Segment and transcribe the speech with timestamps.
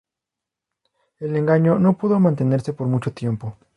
[1.19, 3.55] El engaño no pudo mantenerse por mucho tiempo.